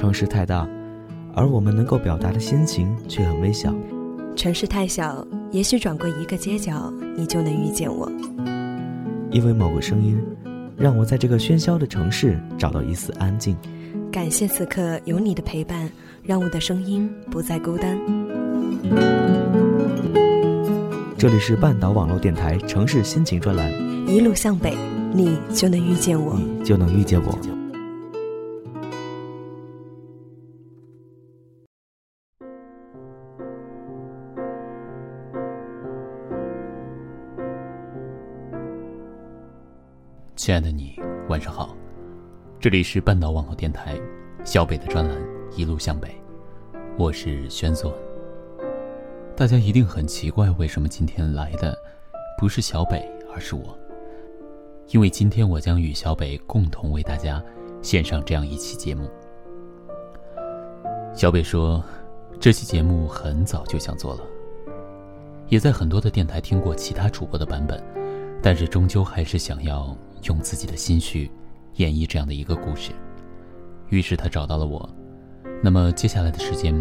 [0.00, 0.66] 城市太大，
[1.34, 3.70] 而我们能够表达的心情却很微小。
[4.34, 8.10] 城市太小，也许转过一个街角，你就能遇见我。
[9.30, 10.18] 因为某个声音，
[10.74, 13.54] 让我在这个喧嚣的城市找到一丝安静。
[14.10, 15.90] 感谢此刻有你的陪伴，
[16.22, 18.00] 让我的声音不再孤单。
[21.18, 23.70] 这里是半岛网络电台城市心情专栏，
[24.08, 24.74] 一路向北，
[25.12, 27.38] 你就能遇见我，你就能遇见我。
[40.42, 41.76] 亲爱的你，晚上好，
[42.58, 44.00] 这里是半岛网络电台
[44.42, 45.14] 小北的专栏
[45.54, 46.08] 《一路向北》，
[46.96, 47.92] 我是宣总。
[49.36, 51.76] 大家一定很奇怪，为什么今天来的
[52.38, 53.78] 不是小北，而是我？
[54.88, 57.44] 因为今天我将与小北共同为大家
[57.82, 59.10] 献上这样一期节目。
[61.12, 61.84] 小北说，
[62.40, 64.22] 这期节目很早就想做了，
[65.48, 67.78] 也在很多的电台听过其他主播的版本，
[68.42, 69.94] 但是终究还是想要。
[70.24, 71.30] 用自己的心绪
[71.76, 72.92] 演绎这样的一个故事，
[73.88, 74.88] 于是他找到了我。
[75.62, 76.74] 那么接下来的时间，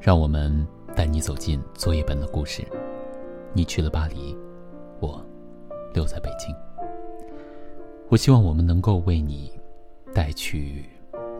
[0.00, 2.62] 让我们带你走进作业本的故事。
[3.52, 4.36] 你去了巴黎，
[5.00, 5.24] 我
[5.94, 6.54] 留在北京。
[8.08, 9.50] 我希望我们能够为你
[10.14, 10.84] 带去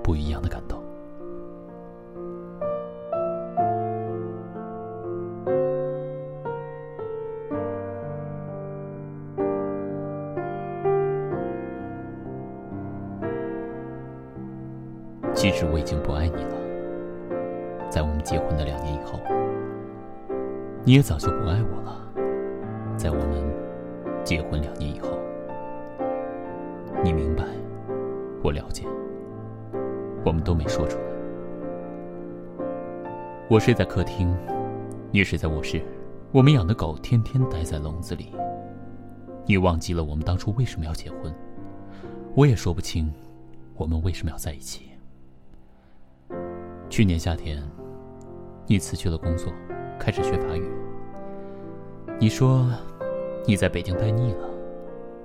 [0.02, 0.82] 不一样的感动。
[15.56, 19.18] 实我已经不爱你了，在我们结婚的两年以后，
[20.84, 22.12] 你也早就不爱我了，
[22.98, 23.42] 在我们
[24.22, 25.18] 结婚两年以后，
[27.02, 27.42] 你明白，
[28.42, 28.84] 我了解，
[30.26, 31.04] 我们都没说出来。
[33.48, 34.36] 我睡在客厅，
[35.10, 35.80] 你睡在卧室，
[36.32, 38.30] 我们养的狗天天待在笼子里。
[39.46, 41.34] 你忘记了我们当初为什么要结婚，
[42.34, 43.10] 我也说不清，
[43.76, 44.85] 我们为什么要在一起。
[46.96, 47.62] 去年夏天，
[48.66, 49.52] 你辞去了工作，
[49.98, 50.66] 开始学法语。
[52.18, 52.66] 你说
[53.46, 54.48] 你在北京待腻了，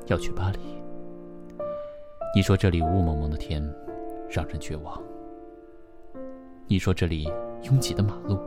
[0.07, 0.59] 要去巴黎。
[2.35, 3.63] 你说这里雾蒙蒙的天
[4.29, 5.01] 让人绝望。
[6.67, 7.31] 你说这里
[7.61, 8.37] 拥挤的马路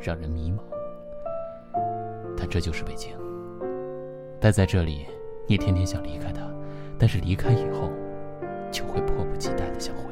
[0.00, 0.58] 让人迷茫。
[2.36, 3.16] 但这就是北京。
[4.40, 5.06] 待在这里，
[5.46, 6.42] 你天天想离开它，
[6.98, 7.88] 但是离开以后，
[8.72, 10.05] 就会迫不及待的想回。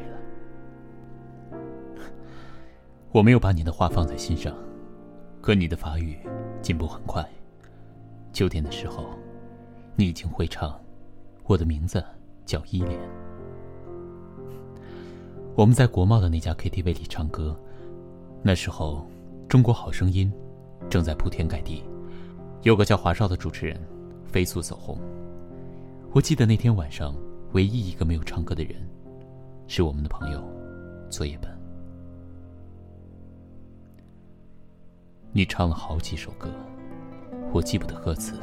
[3.15, 4.53] 我没有把你的话放在心上，
[5.41, 6.19] 可你的法语
[6.61, 7.25] 进步很快。
[8.33, 9.05] 秋天的时候，
[9.95, 10.77] 你已经会唱，
[11.45, 12.05] 我的名字
[12.45, 12.99] 叫依恋。
[15.55, 17.57] 我们在国贸的那家 KTV 里唱歌，
[18.43, 19.07] 那时候
[19.47, 20.33] 《中国好声音》
[20.89, 21.85] 正在铺天盖地，
[22.63, 23.81] 有个叫华少的主持人
[24.27, 24.99] 飞速走红。
[26.11, 27.15] 我记得那天晚上，
[27.53, 28.75] 唯一一个没有唱歌的人，
[29.69, 30.43] 是我们的朋友
[31.09, 31.54] 作业本。
[35.37, 36.49] 你唱了好几首歌，
[37.53, 38.39] 我记不得歌词。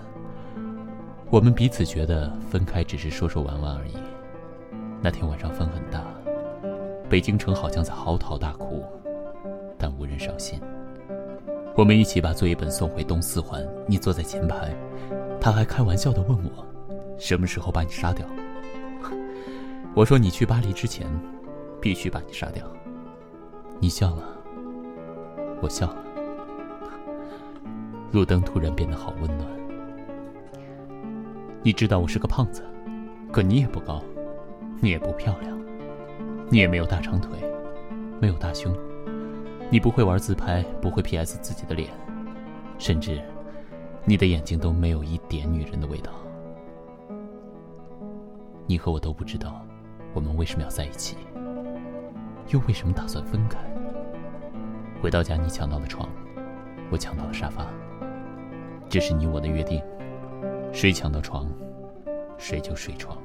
[1.30, 3.96] 我们彼此觉得分开只是说说玩玩而已。
[5.02, 6.04] 那天晚上风很大，
[7.10, 8.84] 北京城好像在嚎啕大哭，
[9.78, 10.60] 但无人伤心。
[11.78, 14.76] 我们一起把作业本送回东四环，你坐在前排，
[15.40, 16.68] 他还开玩笑的问我，
[17.18, 18.28] 什么时候把你杀掉？
[19.96, 21.08] 我说你去巴黎之前，
[21.80, 22.66] 必须把你杀掉。
[23.80, 24.24] 你笑了，
[25.62, 26.01] 我笑了。
[28.12, 29.48] 路灯突然变得好温暖。
[31.64, 32.62] 你知道我是个胖子，
[33.32, 34.04] 可你也不高，
[34.82, 35.58] 你也不漂亮，
[36.50, 37.40] 你也没有大长腿，
[38.20, 38.76] 没有大胸，
[39.70, 41.90] 你不会玩自拍，不会 P.S 自己的脸，
[42.78, 43.22] 甚至，
[44.04, 46.12] 你的眼睛都没有一点女人的味道。
[48.68, 49.66] 你和我都不知道，
[50.14, 51.16] 我们为什么要在一起，
[52.50, 53.58] 又为什么打算分开。
[55.02, 56.10] 回到家，你抢到了床，
[56.92, 57.66] 我抢到了沙发。
[58.92, 59.82] 这是你我的约定，
[60.74, 61.50] 谁抢到床，
[62.38, 63.18] 谁就睡床。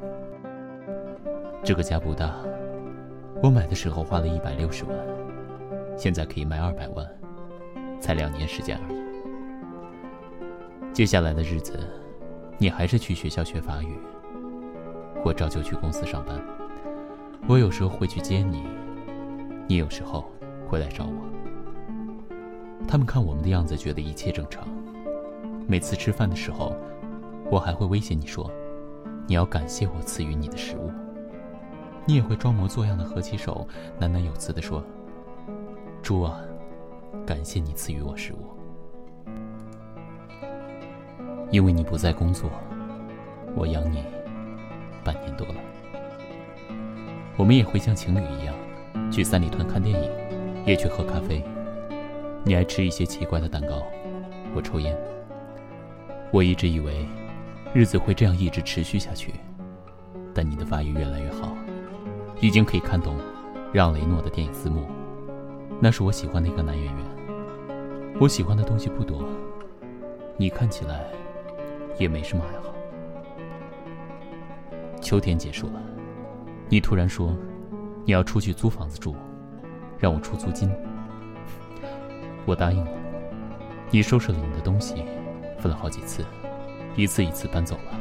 [1.65, 2.37] 这个家不大，
[3.43, 4.97] 我买的时候花了一百六十万，
[5.97, 7.05] 现在可以卖二百万，
[8.01, 8.97] 才两年时间而已。
[10.93, 11.81] 接下来的日子，
[12.59, 13.99] 你还是去学校学法语，
[15.25, 16.41] 我照旧去公司上班。
[17.49, 18.63] 我有时候会去接你，
[19.67, 20.31] 你有时候
[20.69, 21.27] 会来找我。
[22.87, 24.65] 他们看我们的样子，觉得一切正常。
[25.69, 26.77] 每次吃饭的时候，
[27.51, 28.49] 我还会威胁你说
[29.27, 30.93] ：“你要感谢我赐予你的食物。”
[32.07, 33.67] 你也会装模作样的合起手，
[34.01, 34.81] 喃喃有词的说
[36.01, 36.41] ：“猪啊，
[37.27, 38.37] 感谢你赐予我食物。”
[41.51, 42.49] 因为你不在工作，
[43.57, 44.05] 我养你
[45.05, 45.55] 半年多了。
[47.37, 48.55] 我们也会像情侣一样，
[49.11, 50.09] 去三里屯看电影，
[50.65, 51.43] 也去喝咖啡。
[52.45, 53.83] 你爱吃一些奇怪的蛋糕，
[54.55, 54.97] 我抽烟。
[56.37, 57.09] 我一直以为，
[57.73, 59.33] 日子会这样一直持续下去。
[60.35, 61.57] 但你的发育越来越好，
[62.43, 63.17] 已经可以看懂
[63.73, 64.87] 让雷诺的电影字幕。
[65.81, 66.95] 那是我喜欢的一个男演员。
[68.21, 69.25] 我喜欢的东西不多，
[70.37, 71.07] 你看起来。
[71.99, 72.75] 也没什么爱好。
[75.01, 75.83] 秋天结束了，
[76.69, 77.35] 你突然说
[78.05, 79.17] 你要出去租房子住，
[79.99, 80.71] 让我出租金。
[82.45, 82.91] 我答应了。
[83.91, 85.03] 你收拾了你的东西，
[85.67, 86.25] 分了好几次，
[86.95, 87.99] 一次一次搬走了，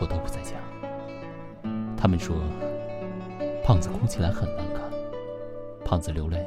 [0.00, 0.52] 我都不在家。
[1.98, 2.34] 他们说
[3.62, 4.90] 胖子哭起来很难看，
[5.84, 6.42] 胖子流泪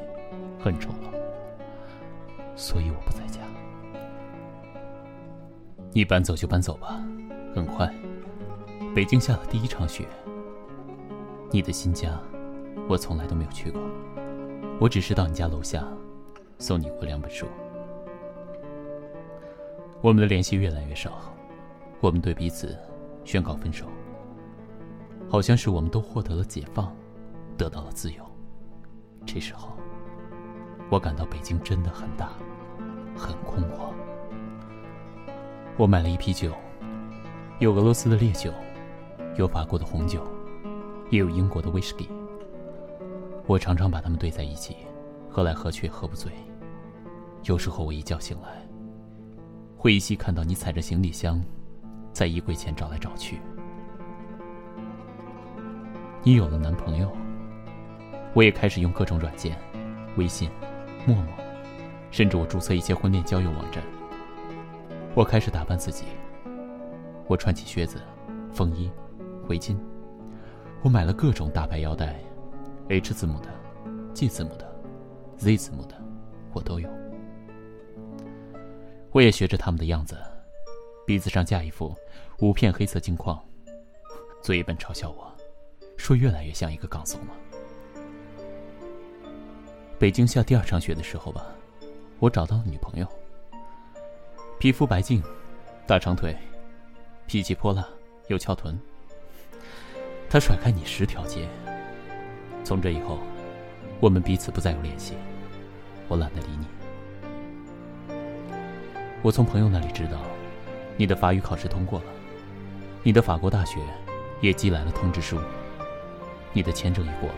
[0.60, 3.40] 很丑陋，所以我不在家。
[5.92, 7.00] 你搬走就搬走吧，
[7.54, 7.94] 很快，
[8.96, 10.08] 北京下了第一场雪。
[11.52, 12.20] 你的新家，
[12.90, 13.80] 我从来都没有去过，
[14.80, 15.84] 我只是到你家楼下，
[16.58, 17.46] 送你过两本书。
[20.02, 21.34] 我们的联系越来越少，
[22.02, 22.78] 我们对彼此
[23.26, 23.88] 宣告分手，
[25.28, 26.96] 好像是我们都获得了解放，
[27.58, 28.24] 得到了自由。
[29.26, 29.76] 这时候，
[30.92, 32.30] 我感到北京真的很大，
[33.16, 33.92] 很空旷。
[35.78, 36.54] 我买了一批酒，
[37.60, 38.54] 有俄罗斯的烈酒，
[39.36, 40.22] 有法国的红酒，
[41.10, 42.08] 也有英国的威士忌。
[43.48, 44.78] 我常常把它们兑在一起，
[45.28, 46.32] 喝来喝去也喝不醉。
[47.44, 48.67] 有时候我一觉醒来，
[49.78, 51.42] 会依稀看到你踩着行李箱，
[52.12, 53.40] 在衣柜前找来找去。
[56.24, 57.16] 你有了男朋友，
[58.34, 59.56] 我也开始用各种软件，
[60.18, 60.50] 微信、
[61.06, 61.26] 陌陌，
[62.10, 63.84] 甚至我注册一些婚恋交友网站。
[65.14, 66.06] 我开始打扮自己。
[67.28, 68.02] 我穿起靴子、
[68.52, 68.90] 风衣、
[69.48, 69.78] 围巾。
[70.82, 72.16] 我买了各种大牌腰带
[72.90, 73.48] ，H 字母的、
[74.14, 74.66] G 字母的、
[75.38, 75.96] Z 字母的，
[76.54, 77.07] 我都有。
[79.12, 80.18] 我也学着他们的样子，
[81.06, 81.96] 鼻子上架一副
[82.40, 83.42] 五片黑色镜框，
[84.42, 85.32] 嘴本嘲笑我，
[85.98, 87.34] 说越来越像一个港怂了。
[89.98, 91.48] 北京下第二场雪的时候吧，
[92.20, 93.08] 我找到了女朋友。
[94.60, 95.24] 皮肤白净，
[95.88, 96.38] 大长腿，
[97.26, 97.88] 脾气泼辣，
[98.28, 98.80] 有翘臀。
[100.30, 101.48] 他甩开你十条街。
[102.64, 103.18] 从这以后，
[104.00, 105.14] 我们彼此不再有联系。
[106.08, 106.77] 我懒得理你。
[109.28, 110.22] 我从朋友那里知道，
[110.96, 112.06] 你的法语考试通过了，
[113.04, 113.78] 你的法国大学
[114.40, 115.38] 也寄来了通知书，
[116.54, 117.36] 你的签证也过了。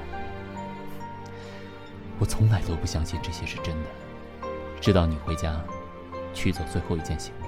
[2.20, 3.90] 我从来都不相信这些是真的，
[4.80, 5.60] 直到你回家。
[6.32, 7.48] 取走最后一件行李。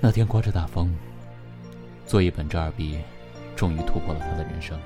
[0.00, 0.96] 那天刮着大风，
[2.06, 2.98] 作业本这二逼
[3.54, 4.80] 终于突破了他的人生，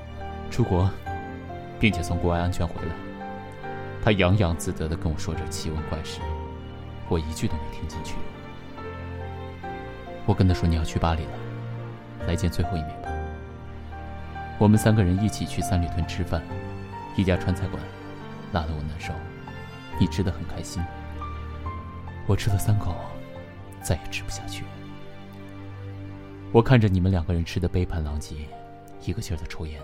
[0.50, 0.90] 出国，
[1.78, 2.92] 并且从国外安全回来。
[4.02, 6.18] 他洋洋自得地跟我说着奇闻怪事，
[7.08, 8.14] 我一句都没听进去。
[10.26, 11.32] 我跟他说你要去巴黎了，
[12.26, 13.08] 来见最后一面吧。
[14.58, 16.42] 我们三个人一起去三里屯吃饭，
[17.16, 17.82] 一家川菜馆，
[18.52, 19.12] 辣得我难受，
[19.98, 20.82] 你吃的很开心。
[22.26, 22.94] 我吃了三口，
[23.82, 24.64] 再也吃不下去。
[26.52, 28.36] 我看着你们两个人吃的杯盘狼藉，
[29.02, 29.80] 一个劲儿的抽烟，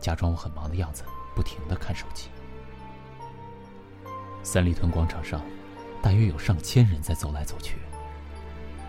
[0.00, 1.04] 假装我很忙的样子，
[1.34, 2.28] 不停的看手机。
[4.42, 5.40] 三里屯广场上，
[6.06, 7.78] 大约有上千人在走来走去。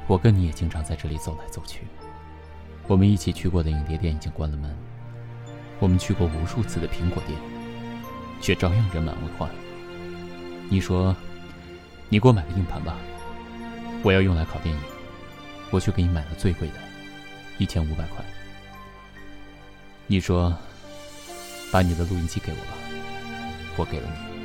[0.05, 1.81] 我跟你也经常在这里走来走去。
[2.86, 4.77] 我们一起去过的影碟店已经关了门。
[5.79, 7.36] 我们去过无数次的苹果店，
[8.39, 9.50] 却照样人满为患。
[10.69, 11.15] 你说。
[12.07, 12.95] 你给我买个硬盘吧，
[14.03, 14.81] 我要用来拷电影。
[15.71, 16.75] 我去给你买了最贵的，
[17.57, 18.24] 一千五百块。
[20.05, 20.55] 你说，
[21.71, 22.77] 把你的录音机给我吧，
[23.75, 24.38] 我给了你。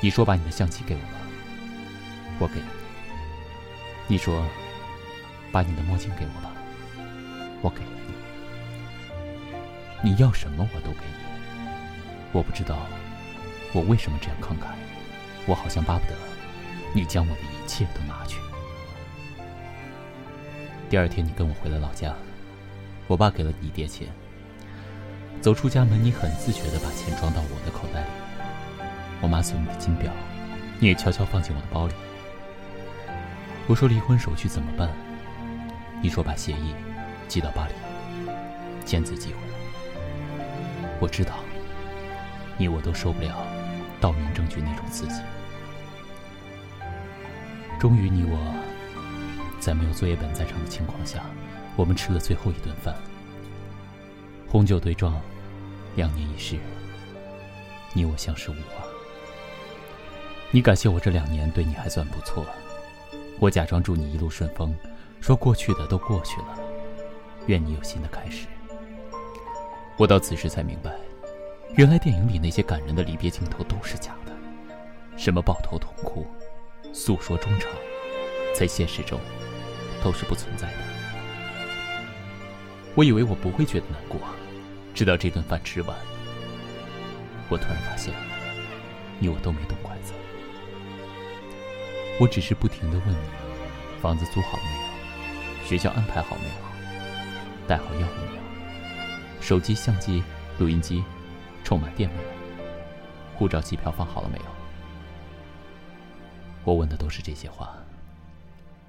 [0.00, 1.17] 你说把你的相机给我吧，
[2.38, 2.66] 我给你。
[4.06, 4.44] 你说，
[5.52, 6.50] 把你的墨镜给我吧，
[7.60, 7.90] 我给了
[10.02, 10.10] 你。
[10.10, 11.28] 你要什么我都给你。
[12.32, 12.76] 我不知道，
[13.72, 14.68] 我为什么这样慷慨，
[15.46, 16.14] 我好像巴不得。
[16.94, 18.38] 你将我的一切都拿去。
[20.88, 22.14] 第二天，你跟我回了老家，
[23.06, 24.08] 我爸给了你一叠钱。
[25.40, 28.08] 走出家门，你很自觉地把钱装到我的口袋里。
[29.20, 30.10] 我妈送你的金表，
[30.78, 31.94] 你也悄悄放进我的包里。
[33.68, 34.88] 我说离婚手续怎么办？
[36.00, 36.74] 你说把协议
[37.28, 37.74] 寄到巴黎，
[38.86, 40.98] 签字寄回来。
[40.98, 41.34] 我知道，
[42.56, 43.46] 你我都受不了
[44.00, 45.20] 到民政局那种刺激。
[47.78, 48.38] 终于，你我
[49.60, 51.22] 在没有作业本在场的情况下，
[51.76, 52.94] 我们吃了最后一顿饭。
[54.48, 55.20] 红酒对撞，
[55.94, 56.56] 两年一世，
[57.92, 58.82] 你我相识无话。
[60.52, 62.46] 你感谢我这两年对你还算不错，
[63.40, 64.74] 我假装祝你一路顺风，
[65.20, 66.58] 说过去的都过去了，
[67.46, 68.48] 愿你有新的开始。
[69.96, 70.92] 我到此时才明白，
[71.76, 74.32] 原来电影里那些感人的离别镜头都是假的，
[75.16, 76.26] 什么抱头痛哭。
[76.92, 77.70] 诉说衷肠，
[78.56, 79.20] 在现实中
[80.02, 80.78] 都是不存在的。
[82.96, 84.18] 我以为我不会觉得难过，
[84.94, 85.96] 直到这顿饭吃完，
[87.48, 88.12] 我突然发现，
[89.20, 90.12] 你我都没动筷子。
[92.20, 93.18] 我只是不停的问你：
[94.00, 95.66] 房子租好了没有？
[95.66, 97.68] 学校安排好没有？
[97.68, 98.42] 带好药物没有？
[99.40, 100.22] 手机、相机、
[100.58, 101.04] 录音机
[101.62, 102.28] 充满电没有？
[103.36, 104.44] 护照、机票放好了没有？
[106.64, 107.76] 我问的都是这些话。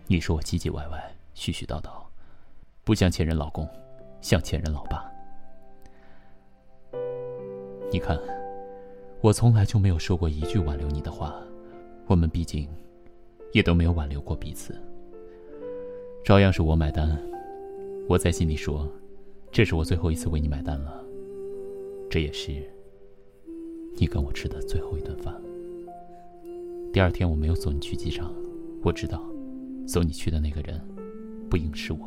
[0.07, 1.91] 你说我唧唧歪歪、絮絮叨叨，
[2.83, 3.69] 不像前任老公，
[4.21, 5.05] 像前任老爸。
[7.91, 8.19] 你看，
[9.21, 11.35] 我从来就没有说过一句挽留你的话。
[12.07, 12.67] 我们毕竟
[13.51, 14.75] 也都没有挽留过彼此。
[16.23, 17.19] 照样是我买单。
[18.07, 18.87] 我在心里说，
[19.51, 21.03] 这是我最后一次为你买单了。
[22.09, 22.51] 这也是
[23.95, 25.33] 你跟我吃的最后一顿饭。
[26.91, 28.33] 第二天我没有送你去机场，
[28.81, 29.23] 我知道，
[29.87, 30.81] 送你去的那个人，
[31.49, 31.99] 不应是我。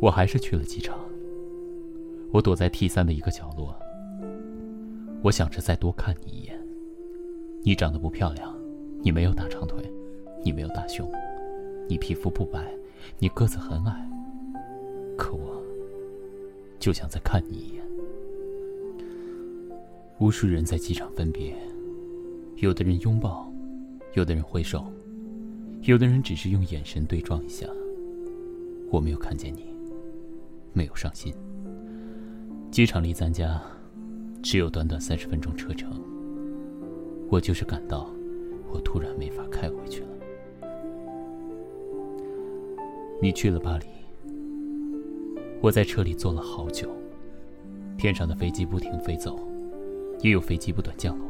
[0.00, 0.98] 我还是去了机场。
[2.32, 3.74] 我躲在 T 三的一个角落，
[5.22, 6.58] 我想着再多看你一眼。
[7.62, 8.57] 你长得不漂亮，
[9.00, 9.82] 你没有大长腿，
[10.44, 11.10] 你没有大胸，
[11.88, 12.72] 你皮肤不白，
[13.18, 14.08] 你个子很矮。
[15.16, 15.62] 可我，
[16.78, 17.84] 就想再看你一眼。
[20.18, 21.54] 无数人在机场分别。
[22.56, 23.48] 有的人拥抱，
[24.14, 24.84] 有的人挥手，
[25.82, 27.68] 有的人只是用眼神对撞一下。
[28.90, 29.66] 我没有看见你，
[30.72, 31.32] 没有伤心。
[32.70, 33.62] 机场离咱家
[34.42, 36.00] 只有短短三十分钟车程。
[37.30, 38.10] 我就是感到，
[38.70, 40.08] 我突然没法开回去了。
[43.20, 43.86] 你去了巴黎，
[45.60, 46.88] 我在车里坐了好久。
[47.96, 49.36] 天上的飞机不停飞走，
[50.20, 51.26] 也有飞机不断降落。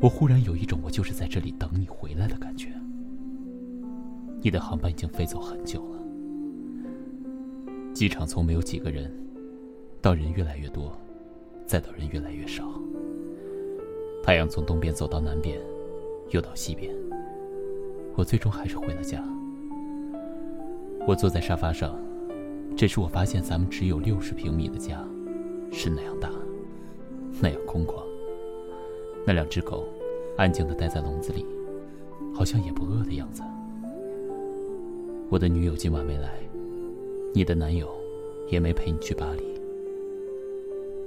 [0.00, 2.68] 我忽然有一种我就是在这里等你回来的感觉。
[4.42, 6.02] 你的航班已经飞走很久了，
[7.94, 9.10] 机场从没有几个人，
[10.02, 10.92] 到人越来越多，
[11.64, 12.68] 再到人越来越少。
[14.22, 15.58] 太阳从东边走到南边，
[16.30, 16.94] 又到西边。
[18.14, 19.22] 我最终还是回了家。
[21.06, 21.98] 我坐在沙发上，
[22.76, 25.04] 这时我发现咱们只有六十平米的家，
[25.72, 26.30] 是那样大，
[27.40, 28.02] 那样空旷。
[29.26, 29.84] 那两只狗，
[30.36, 31.46] 安静的待在笼子里，
[32.34, 33.42] 好像也不饿的样子。
[35.28, 36.34] 我的女友今晚没来，
[37.34, 37.88] 你的男友
[38.48, 39.42] 也没陪你去巴黎。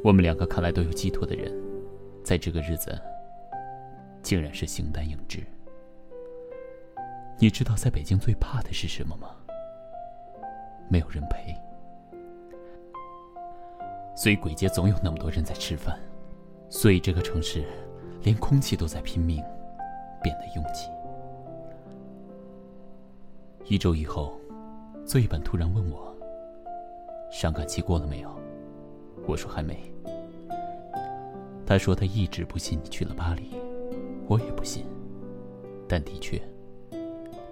[0.02, 1.52] 我们两个看来都有寄托的人，
[2.24, 2.98] 在这个日子，
[4.26, 5.46] 竟然是形单影只。
[7.38, 9.36] 你知道在北京最怕的是什么吗？
[10.90, 11.56] 没有人陪。
[14.16, 16.00] 所以鬼街总有那么多人在吃饭，
[16.70, 17.64] 所以这个城市。
[18.24, 19.44] 连空气都在拼命
[20.24, 20.90] 变得拥挤。
[23.66, 24.40] 一周以后，
[25.06, 26.12] 作业本突然问我
[27.30, 28.36] ：“伤感期过了没有？”
[29.28, 29.78] 我说：“还没。”
[31.68, 33.52] 他说：“他一直不信你去了巴黎，
[34.28, 34.86] 我也不信。
[35.88, 36.42] 但的确，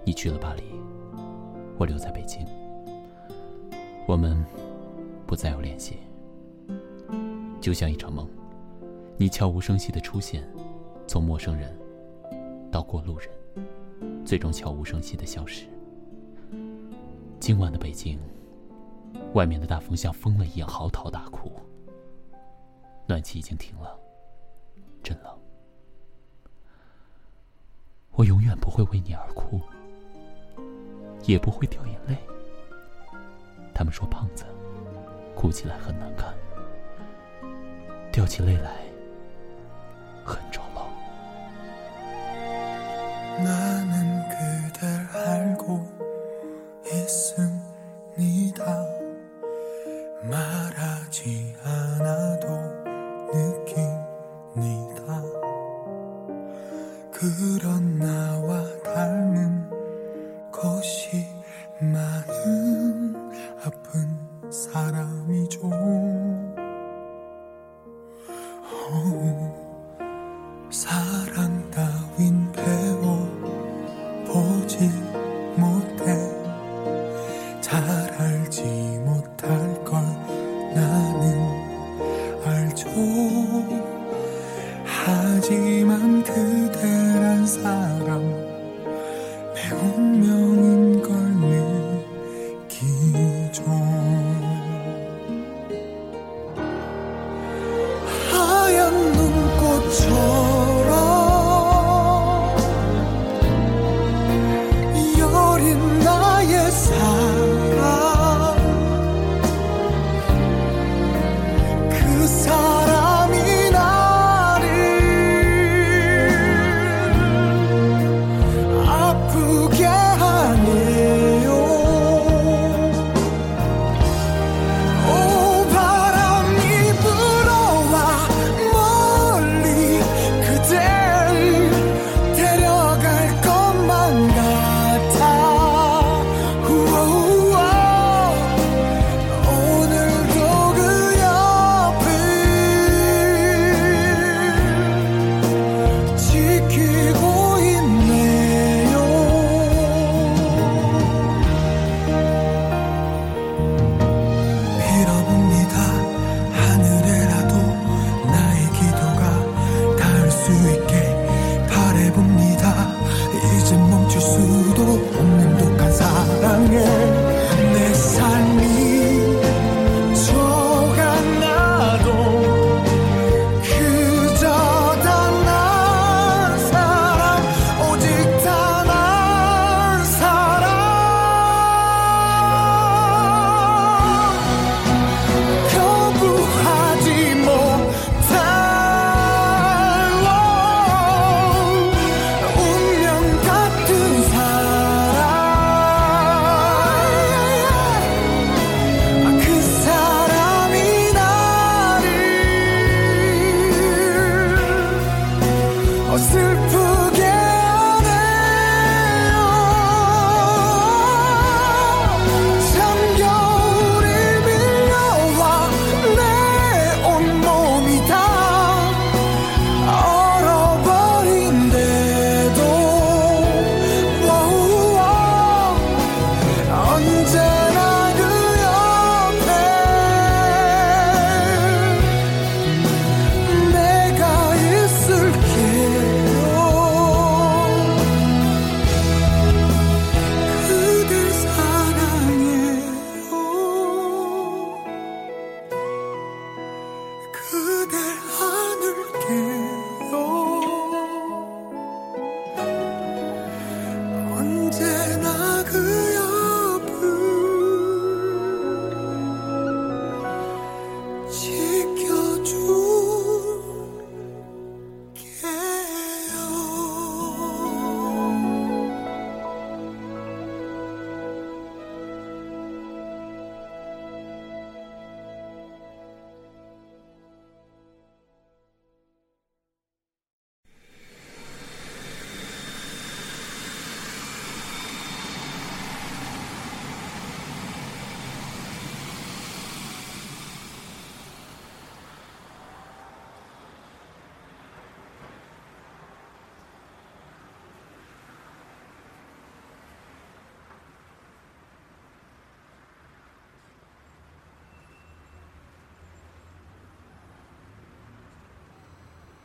[0.04, 0.62] 你去了巴黎，
[1.78, 2.46] 我留在北京，
[4.06, 4.44] 我们
[5.26, 5.98] 不再有联系，
[7.60, 8.28] 就像一场梦，
[9.16, 10.42] 你悄无声息的出现。”
[11.06, 11.70] 从陌生人
[12.72, 13.28] 到过路人，
[14.24, 15.66] 最终悄无声息的消失。
[17.38, 18.18] 今晚的北京，
[19.34, 21.52] 外面的大风像疯了一样嚎啕大哭。
[23.06, 24.00] 暖气已经停了，
[25.02, 25.43] 真冷。
[28.16, 29.60] 我永远不会为你而哭，
[31.24, 32.16] 也不会掉眼泪。
[33.74, 34.44] 他们说胖子
[35.34, 36.32] 哭起来很难看，
[38.12, 38.70] 掉起泪来
[40.24, 40.62] 很丑。
[43.36, 43.84] 나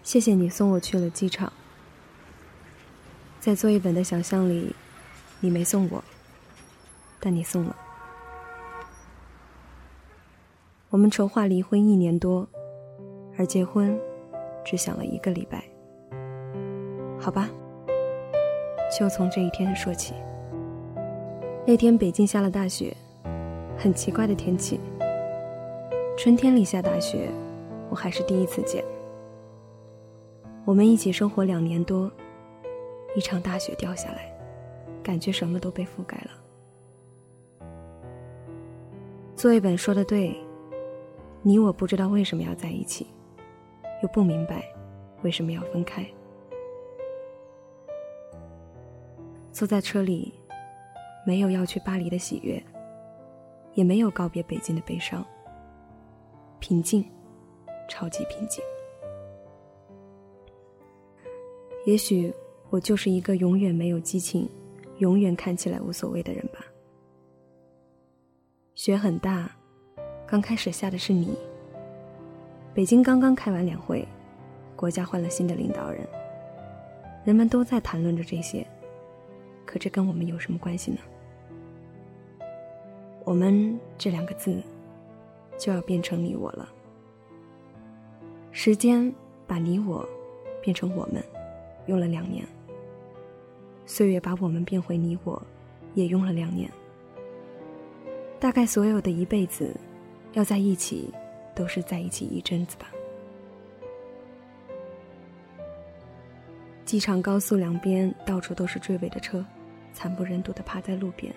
[0.10, 1.54] 谢谢你送我去了机场。
[3.40, 4.76] 在作业本的想象里，
[5.40, 6.04] 你没送我，
[7.20, 7.76] 但你送了。
[10.90, 12.48] 我们筹划离婚一年多，
[13.38, 13.96] 而结婚
[14.66, 15.64] 只想了一个礼拜。
[17.20, 17.48] 好吧，
[18.98, 20.16] 就从这一天说起。
[21.68, 22.98] 那天北京下了大雪，
[23.78, 24.80] 很奇怪的天气。
[26.18, 27.30] 春天里下大雪，
[27.92, 28.84] 我还是第一次见。
[30.70, 32.12] 我们一起生活两年多，
[33.16, 34.32] 一场大雪掉下来，
[35.02, 37.68] 感觉什么都被覆盖了。
[39.36, 40.40] 作业本说的对，
[41.42, 43.08] 你我不知道为什么要在一起，
[44.04, 44.64] 又不明白
[45.24, 46.06] 为什么要分开。
[49.52, 50.32] 坐在车里。
[51.26, 52.64] 没有要去巴黎的喜悦，
[53.74, 55.24] 也没有告别北京的悲伤。
[56.60, 57.06] 平静，
[57.88, 58.64] 超级平静。
[61.86, 62.34] 也许
[62.70, 64.48] 我就是一个永远没有激情、
[64.98, 66.60] 永远看起来无所谓的人吧。
[68.76, 69.50] 雪很大，
[70.28, 71.36] 刚开始下的是你。
[72.74, 74.08] 北京刚刚开完两会，
[74.76, 76.08] 国家换了新的领导人，
[77.26, 78.66] 人们都在谈论着这些。
[79.66, 81.00] 可这跟我们有什么关系呢？
[83.26, 84.56] 我们这两个字，
[85.58, 86.68] 就要变成你我了。
[88.52, 89.14] 时间
[89.46, 90.08] 把你我
[90.62, 91.24] 变成我们，
[91.90, 92.48] 用了两年。
[93.86, 95.42] 岁月把我们变回你我，
[95.96, 96.72] 也用了两年。
[98.40, 99.76] 大概所有的一辈子，
[100.32, 101.14] 要在一起，
[101.54, 102.90] 都是在一起一阵子吧。
[106.86, 109.46] 机场高速两边到处都是追尾的车。
[109.92, 111.34] 惨不忍睹的趴在路边。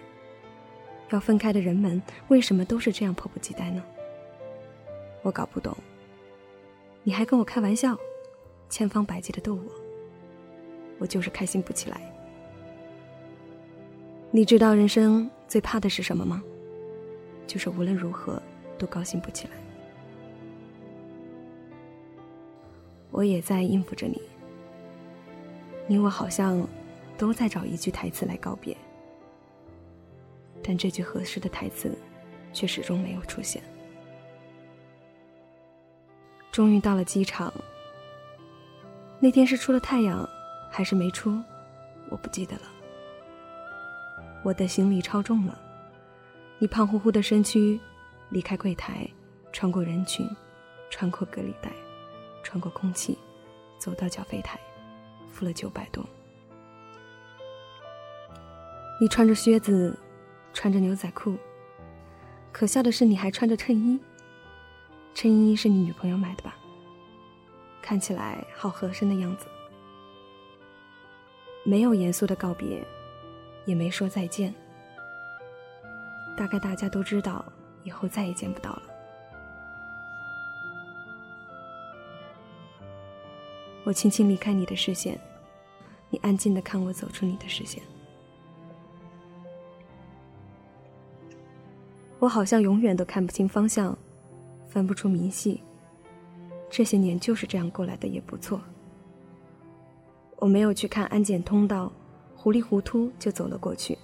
[1.11, 3.83] 要分开的人们为什么都是这样迫不及待呢？
[5.23, 5.77] 我搞不懂。
[7.03, 7.97] 你还跟我开玩笑，
[8.69, 9.63] 千方百计的逗我，
[11.03, 12.01] 我就是开心不起来。
[14.31, 16.41] 你知道人生最怕的是什么吗？
[17.45, 18.41] 就是无论如何
[18.79, 19.55] 都高兴不起来。
[23.11, 24.23] 我也在应付着你。
[25.89, 26.65] 你我好像。
[27.19, 28.77] 都在找一句台词来告别，
[30.61, 31.97] 但这句合适的台词，
[32.53, 33.63] 却始终没有出现。
[36.51, 37.53] 终于到了机场，
[39.21, 40.29] 那天是出了太阳，
[40.75, 41.39] 还是没出，
[42.09, 42.63] 我不记得了。
[44.43, 45.61] 我的行李超重了，
[46.59, 47.79] 你胖乎乎的身躯，
[48.31, 49.07] 离开柜台，
[49.53, 50.27] 穿过人群，
[50.89, 51.71] 穿过隔离带，
[52.43, 53.19] 穿过空气，
[53.79, 54.59] 走到缴费台，
[55.31, 56.03] 付了九百多。
[58.99, 59.95] 你穿着靴子，
[60.55, 61.37] 穿着牛仔裤。
[62.51, 64.01] 可笑的是，你还穿着衬衣。
[65.13, 66.57] 衬衣是你女朋友买的吧？
[67.83, 69.47] 看起来好合身的样子。
[71.65, 72.85] 没有严肃的告别，
[73.65, 74.53] 也没说再见。
[76.37, 77.45] 大概大家都知道，
[77.85, 78.83] 以后再也见不到了。
[83.85, 85.19] 我轻轻离开你的视线，
[86.09, 87.83] 你安静的看我走出你的视线。
[92.19, 93.97] 我好像永远都看不清方向，
[94.69, 95.61] 分不出明细。
[96.71, 98.61] 这些年就是这样过来的，也不错。
[100.43, 101.93] 我没有去看安检通道，
[102.35, 103.97] 糊里糊涂就走了过去。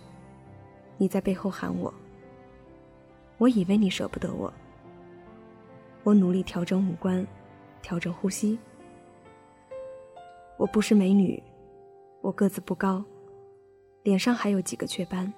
[0.97, 1.93] 你在背后喊我，
[3.39, 4.53] 我以为你舍不得我。
[6.05, 7.27] 我努力调整五官，
[7.83, 8.57] 调整呼吸。
[10.57, 11.43] 我不是美女，
[12.21, 13.05] 我个子不高，
[14.05, 15.33] 脸上还有几个雀斑。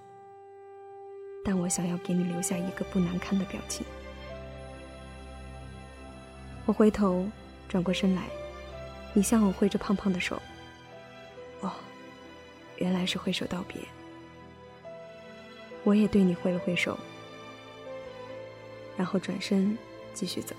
[1.42, 3.86] 但我想要给你留下一个不难看的表情。
[6.66, 7.24] 我回头，
[7.70, 8.24] 转过身来，
[9.14, 10.38] 你向我挥着胖胖的手。
[11.60, 11.72] 哦，
[12.76, 13.80] 原来是挥手道别。
[15.84, 16.98] 我也对你挥了挥手，
[18.96, 19.76] 然后转身
[20.12, 20.54] 继续走。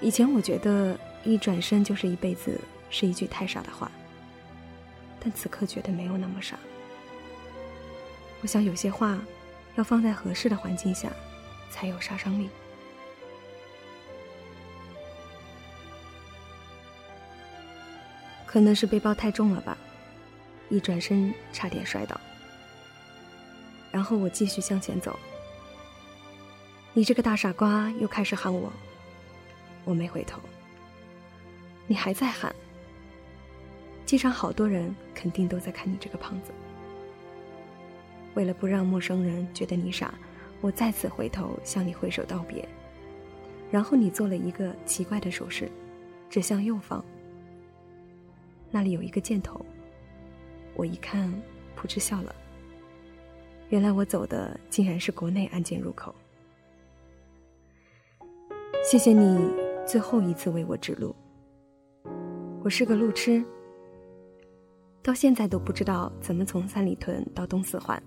[0.00, 3.90] 以前我觉得一转身就是一辈子是一句太傻的话，
[5.18, 6.58] 但此刻觉得没有那么傻。
[8.42, 9.18] 我想有些话，
[9.76, 11.10] 要放在合适的环境下，
[11.70, 12.50] 才有杀伤力。
[18.52, 19.78] 可能是背包太重了吧，
[20.68, 22.20] 一转身差点摔倒。
[23.90, 25.18] 然后我继续向前走。
[26.92, 28.70] 你这个大傻瓜又开始喊我，
[29.86, 30.38] 我没回头。
[31.86, 32.54] 你还在喊。
[34.04, 36.52] 机场好多人肯定都在看你这个胖子。
[38.34, 40.12] 为了不让陌生人觉得你傻，
[40.60, 42.68] 我再次回头向你挥手道别，
[43.70, 45.72] 然后你做了一个奇怪的手势，
[46.28, 47.02] 指向右方，
[48.72, 49.64] 那里有一个箭头。
[50.74, 51.30] 我一看，
[51.76, 52.34] 扑哧笑了。
[53.68, 56.14] 原来我走的竟然是国内安检入口。
[58.82, 59.48] 谢谢你
[59.86, 61.14] 最后一次为我指路。
[62.64, 63.44] 我是个路痴，
[65.02, 68.02] 到现在都不知道怎么从三里屯到东四环。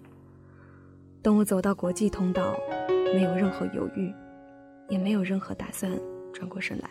[1.22, 2.56] 等我走到国际通道，
[3.14, 4.14] 没有任何犹豫，
[4.90, 5.92] 也没有任何打算，
[6.34, 6.90] 转过身来，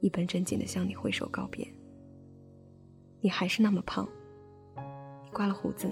[0.00, 1.66] 一本正经的向你挥手告别。
[3.24, 4.06] 你还是那么胖，
[5.32, 5.88] 刮了胡子，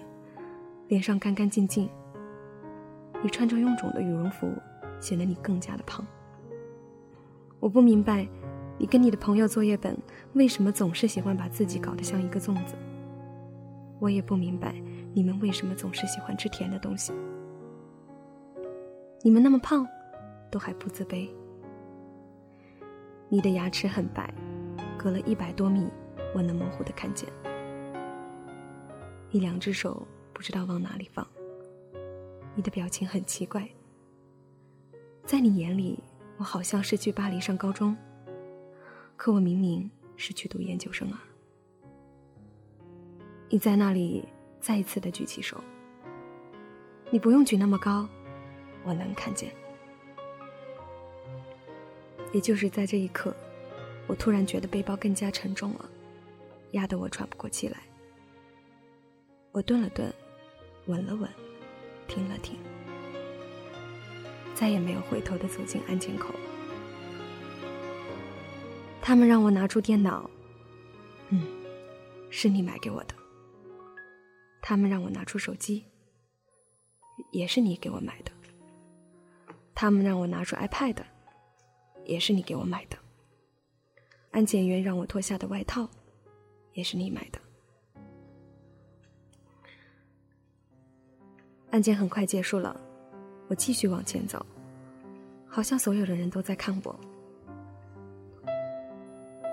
[0.89, 1.89] 脸上干干净净。
[3.23, 4.53] 你穿着臃肿的羽绒服，
[4.99, 6.05] 显得你更加的胖。
[7.61, 8.27] 我不明白，
[8.79, 9.97] 你跟你的朋友作业本
[10.33, 12.75] 为什么总是喜欢把自己搞得像一个粽子。
[14.01, 14.75] 我也不明白，
[15.15, 17.13] 你们为什么总是喜欢吃甜的东西。
[19.23, 19.87] 你们那么胖，
[20.51, 21.29] 都还不自卑。
[23.29, 24.35] 你的牙齿很白，
[24.99, 25.89] 隔了一百多米，
[26.35, 27.29] 我能模糊的看见。
[29.31, 31.27] 你两只手不知道往哪里放。
[32.55, 33.69] 你的表情很奇怪，
[35.25, 36.03] 在你眼里，
[36.37, 37.97] 我好像是去巴黎上高中，
[39.17, 41.23] 可我明明是去读研究生啊！
[43.49, 44.29] 你在那里
[44.61, 45.63] 再一次的举起手，
[47.11, 48.09] 你不用举那么高，
[48.85, 49.53] 我能看见。
[52.33, 53.35] 也就是在这一刻，
[54.07, 55.90] 我突然觉得背包更加沉重了，
[56.73, 57.79] 压得我喘不过气来。
[59.53, 60.13] 我顿了顿，
[60.87, 61.29] 稳了稳。
[62.09, 62.59] 停了停，
[64.53, 66.35] 再也没有回头的走进安检口。
[69.01, 70.29] 他们让我拿出电脑，
[71.29, 71.47] 嗯，
[72.29, 73.15] 是你买给我的。
[74.61, 75.85] 他们让我拿出手机，
[77.31, 78.33] 也是你给我买的。
[79.73, 80.97] 他们让我拿出 iPad，
[82.05, 82.99] 也是你给我买的。
[84.33, 85.89] 安检员让我脱下的外套，
[86.81, 87.39] 也是你买的。
[91.73, 92.75] 案件很快结束了，
[93.49, 94.45] 我继续往前走，
[95.47, 96.99] 好像所有的人都在看我。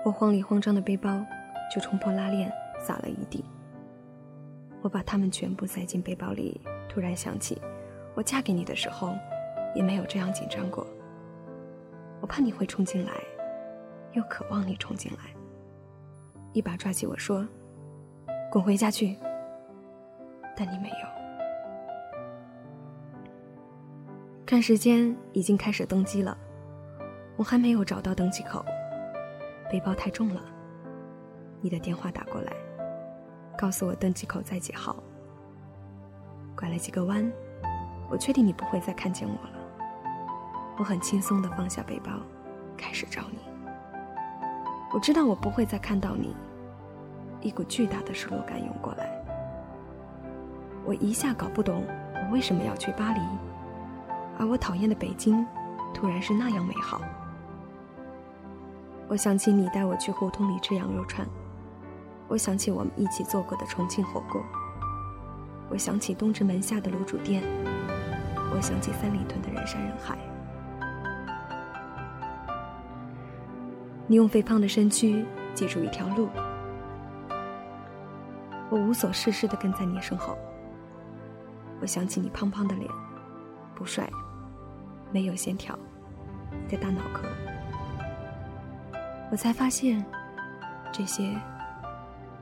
[0.06, 1.22] 我慌里慌张的背包
[1.70, 3.44] 就冲破拉链洒了一地。
[4.80, 7.60] 我把它们全部塞进背包里，突然想起，
[8.14, 9.14] 我嫁给你的时候，
[9.74, 10.86] 也没有这样紧张过。
[12.22, 13.12] 我怕你会冲进来，
[14.14, 15.37] 又渴望你冲进来，
[16.52, 17.46] 一把抓起我说
[18.50, 19.16] ：“滚回家去。”
[20.56, 21.06] 但你没有。
[24.44, 26.36] 看时间，已经开始登机了。
[27.36, 28.64] 我还没有找到登机口，
[29.70, 30.42] 背包太重了。
[31.60, 32.52] 你的电话打过来，
[33.56, 34.96] 告诉我登机口在几号。
[36.56, 37.30] 拐了几个弯，
[38.10, 39.58] 我确定你不会再看见我了。
[40.78, 42.10] 我很轻松地放下背包，
[42.76, 43.47] 开始找你。
[44.90, 46.34] 我知道我不会再看到你，
[47.40, 49.10] 一股巨大的失落感涌过来。
[50.84, 53.20] 我一下搞不懂，我为什么要去巴黎。
[54.38, 55.44] 而我讨厌的北京，
[55.92, 57.02] 突然是那样美好。
[59.08, 61.26] 我想起你带我去胡同里吃羊肉串，
[62.26, 64.40] 我想起我们一起做过的重庆火锅，
[65.68, 67.42] 我想起东直门下的卤煮店，
[68.54, 70.16] 我想起三里屯的人山人海。
[74.10, 75.22] 你用肥胖的身躯
[75.54, 76.30] 记住一条路，
[78.70, 80.36] 我无所事事的跟在你身后。
[81.78, 82.90] 我想起你胖胖的脸，
[83.74, 84.08] 不帅。
[85.10, 85.78] 没有线条，
[86.68, 87.22] 的大脑壳，
[89.30, 90.04] 我才发现，
[90.92, 91.34] 这些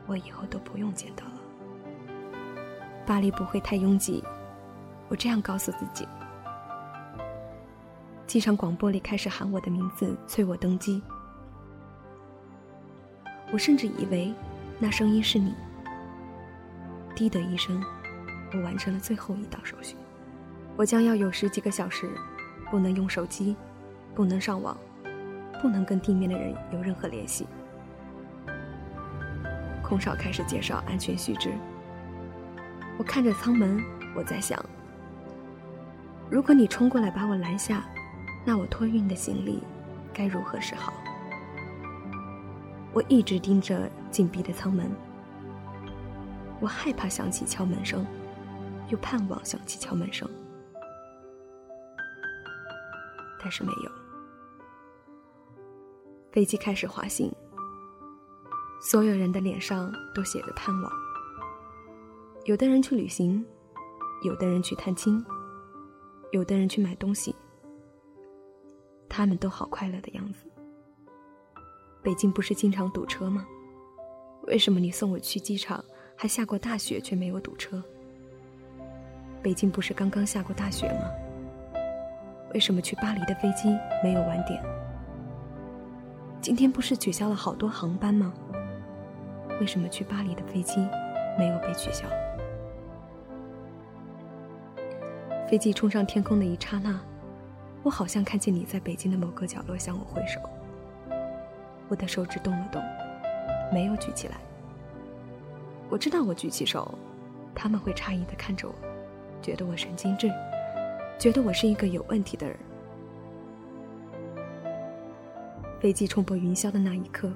[0.06, 1.32] 我以后都不用见到了。
[3.04, 4.22] 巴黎不会太拥挤，
[5.08, 6.08] 我这样告诉自己。
[8.26, 11.02] 机场广播里开始喊我的名字，催我登机。
[13.52, 14.34] 我甚至以为
[14.78, 15.54] 那声音是你。
[17.14, 17.82] 滴的一声，
[18.52, 19.96] 我完成了最后一道手续，
[20.76, 22.08] 我将要有十几个小时。
[22.68, 23.54] 不能用手机，
[24.12, 24.76] 不能上网，
[25.62, 27.46] 不能跟地面的人有任何联系。
[29.84, 31.52] 空少开始介绍安全须知。
[32.98, 33.80] 我看着舱门，
[34.16, 34.60] 我在想：
[36.28, 37.84] 如果你冲过来把我拦下，
[38.44, 39.62] 那我托运的行李
[40.12, 40.92] 该如何是好？
[42.96, 44.90] 我一直盯着紧闭的舱门，
[46.62, 48.06] 我害怕响起敲门声，
[48.88, 50.26] 又盼望响起敲门声。
[53.38, 53.92] 但是没有。
[56.32, 57.30] 飞机开始滑行，
[58.80, 60.90] 所有人的脸上都写着盼望。
[62.46, 63.44] 有的人去旅行，
[64.22, 65.22] 有的人去探亲，
[66.32, 67.36] 有的人去买东西。
[69.06, 70.50] 他们都好快乐的样子。
[72.06, 73.44] 北京不是经常堵车吗？
[74.42, 77.82] 为什么你送我去机场还下过大雪却没有堵车？
[79.42, 81.10] 北京不是刚刚下过大雪吗？
[82.54, 84.62] 为什么去巴黎的飞机没有晚点？
[86.40, 88.32] 今天不是取消了好多航班吗？
[89.60, 90.78] 为什么去巴黎的飞机
[91.36, 92.06] 没有被取消？
[95.50, 97.00] 飞机冲上天空的一刹那，
[97.82, 100.38] 我好像看见你在北京的某个角落向我挥手。
[101.88, 102.82] 我的手指动了动，
[103.72, 104.36] 没有举起来。
[105.88, 106.92] 我知道我举起手，
[107.54, 108.74] 他们会诧异的看着我，
[109.40, 110.28] 觉得我神经质，
[111.18, 112.56] 觉得我是一个有问题的人。
[115.78, 117.30] 飞机冲破云霄的那一刻，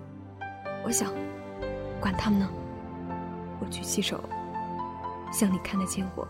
[0.82, 1.12] 我想，
[2.00, 2.50] 管他们呢。
[3.60, 4.18] 我举起手，
[5.30, 6.26] 像你看得见我。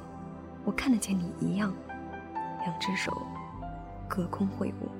[0.62, 1.72] 我看得见你一样，
[2.34, 3.16] 两只手
[4.06, 4.99] 隔空挥舞。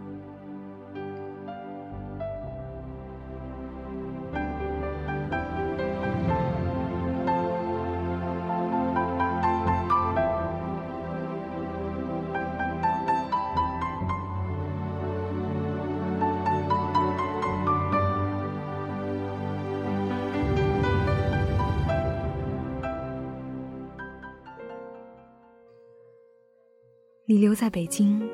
[27.30, 28.28] 你留在北京，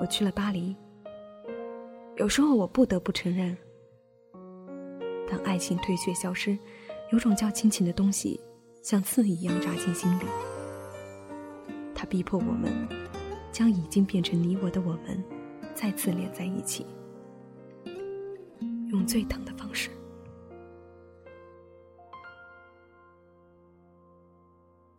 [0.00, 0.74] 我去了巴黎。
[2.16, 3.54] 有时候我不得不承认，
[5.30, 6.58] 当爱情退却消失，
[7.12, 8.40] 有种叫亲情的东西，
[8.82, 10.24] 像刺一样扎进心里。
[11.94, 12.72] 它逼迫我们，
[13.52, 15.22] 将已经变成你我的我们，
[15.74, 16.86] 再次连在一起，
[18.88, 19.90] 用最疼的方式。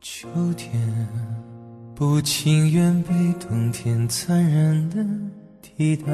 [0.02, 1.43] 秋天。
[2.06, 4.98] 不情愿被冬天残忍的
[5.62, 6.12] 替代，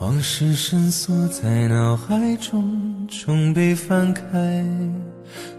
[0.00, 4.66] 往事深锁在脑海中，终被翻开。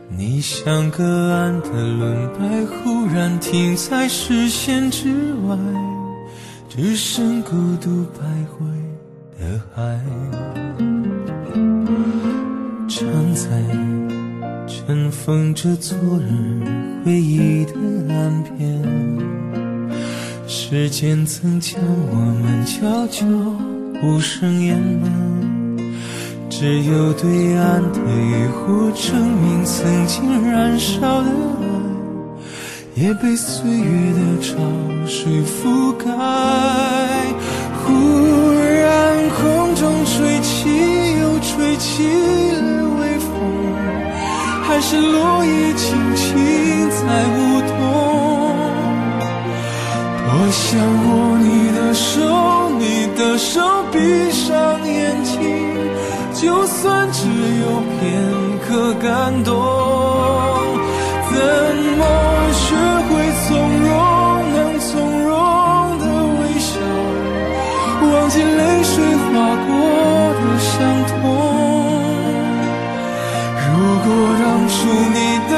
[0.10, 5.58] 你像隔岸的轮摆，忽然停在视线之外，
[6.68, 8.20] 只剩孤独徘
[8.52, 8.68] 徊
[9.40, 9.98] 的海，
[12.90, 13.50] 站在。
[14.68, 17.74] 尘封着昨日回忆的
[18.14, 18.84] 岸边，
[20.48, 23.26] 时间曾将我们悄悄
[24.04, 25.10] 无声掩埋，
[26.48, 31.30] 只有对岸的渔火证明曾经燃烧的
[32.96, 34.54] 爱，也被岁月的潮
[35.08, 36.06] 水覆盖。
[37.84, 40.70] 忽然空中吹起
[41.20, 42.04] 又吹起
[42.62, 43.32] 了微风。
[44.64, 46.81] 还是落叶轻轻
[47.12, 47.72] 在舞动，
[50.16, 51.46] 多想握你
[51.76, 52.16] 的手，
[52.80, 52.84] 你
[53.18, 53.60] 的手
[53.92, 54.00] 闭
[54.32, 54.48] 上
[54.88, 55.36] 眼睛，
[56.34, 58.00] 就算只有片
[58.66, 59.52] 刻感动。
[61.30, 61.36] 怎
[62.00, 62.02] 么
[62.54, 62.64] 学
[63.08, 63.10] 会
[63.44, 63.50] 从
[63.84, 63.92] 容，
[64.56, 64.90] 能从
[65.28, 65.30] 容
[66.00, 66.04] 的
[66.40, 66.72] 微笑，
[68.10, 69.30] 忘记泪水划
[69.68, 69.70] 过
[70.40, 70.72] 的伤
[71.10, 71.12] 痛。
[73.68, 73.70] 如
[74.00, 74.08] 果
[74.40, 74.74] 当初
[75.14, 75.20] 你
[75.52, 75.54] 的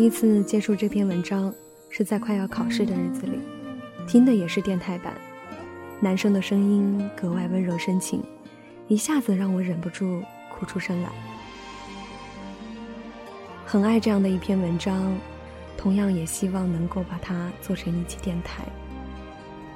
[0.00, 1.54] 第一次接触这篇文章
[1.90, 3.38] 是在快要考试的日子里，
[4.08, 5.12] 听的也是电台版，
[6.00, 8.24] 男生的声音格外温柔深情，
[8.88, 11.10] 一下子让我忍不住哭出声来。
[13.66, 15.14] 很爱这样的一篇文章。
[15.76, 18.64] 同样也希望能够把它做成一期电台，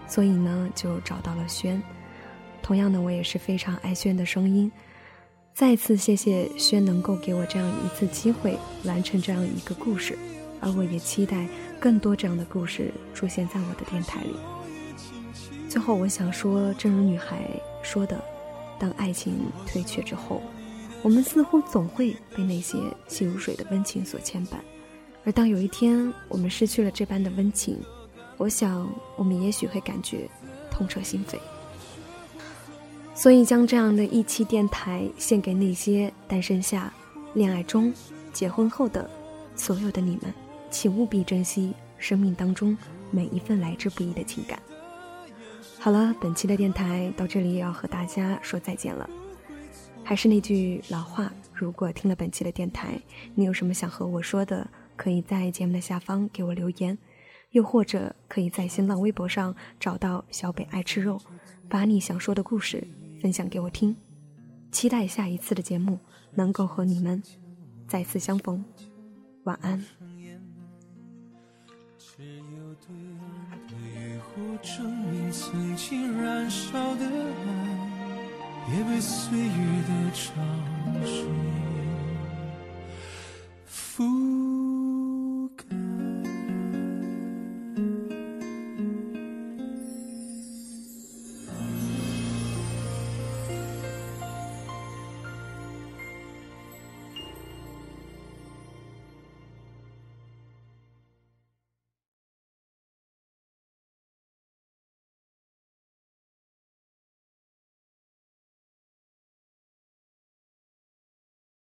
[0.08, 1.82] 所以呢就找到了轩。
[2.62, 4.72] 同样的，我也是非常爱轩的声音。
[5.54, 10.18] 再次谢谢轩能够给我这样一次机会，完成这样一个故事，
[10.60, 11.46] 而我也期待
[11.78, 14.34] 更多这样的故事出现在我的电台里。
[15.68, 17.48] 最后，我想说，正如女孩
[17.84, 18.20] 说的，
[18.80, 20.42] 当爱情退却之后，
[21.02, 24.56] 我们似乎总会被那些细如水的温情所牵绊。
[25.24, 27.78] 而当有一天我们失去了这般的温情，
[28.38, 30.28] 我想我们也许会感觉
[30.68, 31.38] 痛彻心扉。
[33.14, 36.92] 所以将这样的一期电台献给那些单身下、
[37.34, 37.94] 恋爱中、
[38.32, 39.08] 结婚后的
[39.54, 40.34] 所有的你们，
[40.68, 42.76] 请务必珍惜生命当中
[43.10, 44.58] 每一份来之不易的情感。
[45.78, 49.08] 好了，本期的电台到这里也要和大家说再见了。
[50.02, 53.00] 还是那句老话，如果听了本期的电台，
[53.34, 54.66] 你有什么想和我说的？
[54.96, 56.96] 可以在节目的下方给我留言，
[57.50, 61.20] 又或者可以在新浪微博上找到小北爱吃肉，
[61.68, 62.86] 把你想说的故事
[63.24, 63.96] 分享给我听
[64.70, 65.98] 期待下一次的节目
[66.34, 67.22] 能够和你们
[67.88, 68.62] 再次相逢
[69.44, 69.82] 晚安。
[71.96, 79.48] 只有对岸的证明曾经燃烧的爱也被岁月
[79.88, 80.34] 的潮
[81.06, 81.24] 水
[83.66, 84.43] 覆